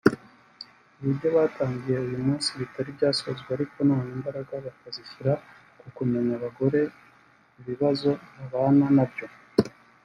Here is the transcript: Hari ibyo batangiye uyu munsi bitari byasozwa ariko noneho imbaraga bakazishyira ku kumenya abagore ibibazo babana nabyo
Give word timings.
Hari 0.95 1.09
ibyo 1.13 1.29
batangiye 1.35 1.97
uyu 2.07 2.19
munsi 2.25 2.49
bitari 2.59 2.89
byasozwa 2.97 3.49
ariko 3.57 3.75
noneho 3.87 4.11
imbaraga 4.17 4.53
bakazishyira 4.65 5.33
ku 5.79 5.87
kumenya 5.97 6.31
abagore 6.39 6.79
ibibazo 7.59 8.09
babana 8.37 8.85
nabyo 8.97 9.27